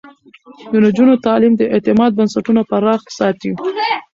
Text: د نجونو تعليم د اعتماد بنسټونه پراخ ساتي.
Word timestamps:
د 0.71 0.73
نجونو 0.85 1.13
تعليم 1.25 1.53
د 1.57 1.61
اعتماد 1.73 2.11
بنسټونه 2.17 2.61
پراخ 2.69 3.01
ساتي. 3.17 3.51